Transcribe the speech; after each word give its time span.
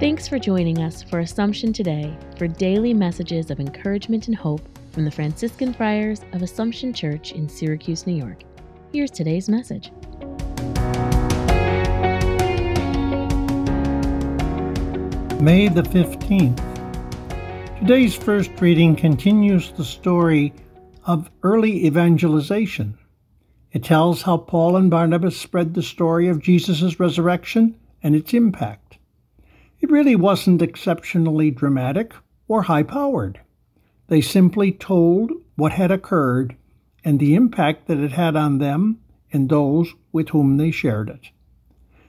for 0.00 0.38
joining 0.38 0.78
us 0.78 1.02
for 1.02 1.18
Assumption 1.18 1.74
Today 1.74 2.16
for 2.38 2.46
daily 2.46 2.94
messages 2.94 3.50
of 3.50 3.60
encouragement 3.60 4.28
and 4.28 4.36
hope 4.36 4.62
from 4.92 5.04
the 5.04 5.10
Franciscan 5.10 5.74
Friars 5.74 6.22
of 6.32 6.40
Assumption 6.40 6.94
Church 6.94 7.32
in 7.32 7.48
Syracuse, 7.48 8.06
New 8.06 8.14
York. 8.14 8.42
Here's 8.92 9.10
today's 9.10 9.48
message. 9.48 9.90
May 15.38 15.68
the 15.68 15.82
15th. 15.82 16.56
Today's 17.80 18.14
first 18.14 18.52
reading 18.58 18.96
continues 18.96 19.72
the 19.72 19.84
story 19.84 20.54
of 21.04 21.30
early 21.42 21.84
evangelization. 21.84 22.96
It 23.72 23.84
tells 23.84 24.22
how 24.22 24.38
Paul 24.38 24.76
and 24.76 24.90
Barnabas 24.90 25.36
spread 25.36 25.74
the 25.74 25.82
story 25.82 26.28
of 26.28 26.40
Jesus' 26.40 26.98
resurrection 26.98 27.78
and 28.02 28.14
its 28.14 28.32
impact. 28.32 28.89
It 29.80 29.90
really 29.90 30.16
wasn't 30.16 30.62
exceptionally 30.62 31.50
dramatic 31.50 32.14
or 32.48 32.62
high 32.62 32.82
powered. 32.82 33.40
They 34.08 34.20
simply 34.20 34.72
told 34.72 35.32
what 35.56 35.72
had 35.72 35.90
occurred 35.90 36.56
and 37.04 37.18
the 37.18 37.34
impact 37.34 37.86
that 37.86 37.98
it 37.98 38.12
had 38.12 38.36
on 38.36 38.58
them 38.58 38.98
and 39.32 39.48
those 39.48 39.94
with 40.12 40.30
whom 40.30 40.56
they 40.56 40.70
shared 40.70 41.08
it. 41.08 41.30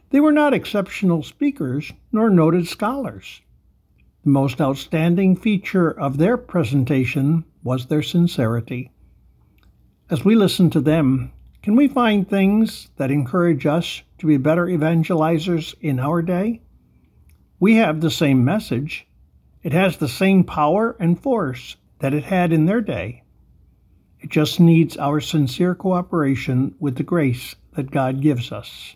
They 0.10 0.20
were 0.20 0.32
not 0.32 0.54
exceptional 0.54 1.24
speakers 1.24 1.94
nor 2.12 2.30
noted 2.30 2.68
scholars. 2.68 3.42
The 4.24 4.30
most 4.30 4.60
outstanding 4.60 5.38
feature 5.38 5.90
of 5.90 6.18
their 6.18 6.38
presentation 6.38 7.46
was 7.64 7.86
their 7.86 8.04
sincerity. 8.04 8.92
As 10.10 10.26
we 10.26 10.36
listen 10.36 10.70
to 10.72 10.82
them, 10.82 11.32
can 11.64 11.76
we 11.76 11.88
find 11.88 12.28
things 12.28 12.90
that 12.98 13.12
encourage 13.12 13.66
us 13.66 14.02
to 14.18 14.28
be 14.28 14.38
better 14.38 14.66
evangelizers 14.66 15.74
in 15.80 16.00
our 16.00 16.22
day? 16.22 16.62
We 17.62 17.76
have 17.76 18.02
the 18.02 18.10
same 18.10 18.44
message. 18.44 19.06
It 19.62 19.72
has 19.72 19.98
the 19.98 20.10
same 20.10 20.44
power 20.44 20.98
and 21.00 21.22
force 21.22 21.76
that 22.00 22.16
it 22.16 22.24
had 22.24 22.52
in 22.52 22.66
their 22.66 22.82
day. 22.82 23.22
It 24.20 24.32
just 24.32 24.60
needs 24.60 24.98
our 24.98 25.22
sincere 25.22 25.76
cooperation 25.76 26.74
with 26.80 26.96
the 26.96 27.04
grace 27.04 27.56
that 27.76 27.92
God 27.92 28.20
gives 28.20 28.52
us. 28.52 28.96